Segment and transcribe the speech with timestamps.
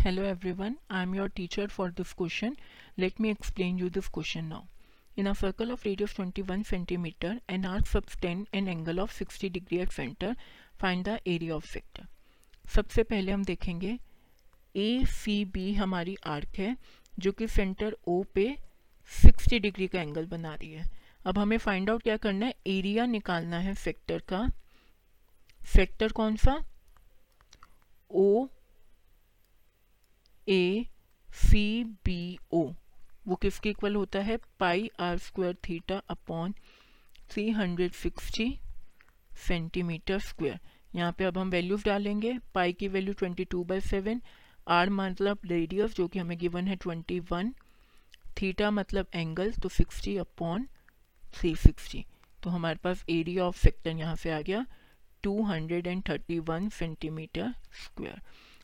[0.00, 2.54] Hello everyone I am your teacher for this question
[2.98, 4.62] let me explain you this question now
[5.18, 9.48] in a circle of radius twenty one centimetre an arc subtend an angle of sixty
[9.48, 10.36] degree at centre
[10.80, 12.06] find the area of sector
[12.74, 13.98] सबसे पहले हम देखेंगे
[14.76, 16.76] ए C B हमारी arc है,
[17.18, 18.56] जो कि centre O पे
[19.22, 20.84] sixty degree का एंगल बना रही है।
[21.26, 22.54] अब हमें फाइंड आउट क्या करना है?
[22.66, 24.46] एरिया निकालना है सेक्टर का।
[25.66, 26.58] सेक्टर कौन सा?
[28.10, 28.46] ओ
[30.48, 30.86] ए
[31.30, 32.62] सी बी ओ
[33.26, 34.36] वो किसके इक्वल होता है?
[34.60, 36.54] Pi R square theta upon
[37.30, 38.48] three hundred sixty
[39.38, 40.58] centimetre square
[40.94, 42.38] यहाँ पे अब हम वैल्यूज़ डालेंगे.
[42.54, 44.20] पाई की value twenty two by seven
[44.68, 47.52] R मतलब रेडियस जो कि हमें गिवन है ट्वेंटी वन
[48.40, 50.66] थीटा मतलब एंगल तो सिक्सटी अपॉन
[51.34, 52.04] थ्री सिक्सटी
[52.42, 54.64] तो हमारे पास एरिया ऑफ़ सेक्टर यहाँ से आ गया
[55.22, 57.52] two hundred and thirty one centimetre
[57.84, 58.20] square